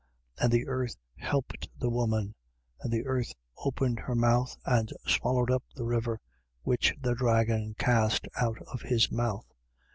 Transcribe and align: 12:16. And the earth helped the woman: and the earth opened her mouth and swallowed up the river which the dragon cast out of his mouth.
12:16. 0.37 0.43
And 0.43 0.51
the 0.53 0.67
earth 0.67 0.95
helped 1.17 1.69
the 1.77 1.89
woman: 1.91 2.33
and 2.79 2.91
the 2.91 3.05
earth 3.05 3.33
opened 3.63 3.99
her 3.99 4.15
mouth 4.15 4.57
and 4.65 4.91
swallowed 5.05 5.51
up 5.51 5.63
the 5.75 5.83
river 5.85 6.19
which 6.63 6.95
the 6.99 7.13
dragon 7.13 7.75
cast 7.77 8.27
out 8.35 8.57
of 8.73 8.81
his 8.81 9.11
mouth. 9.11 9.45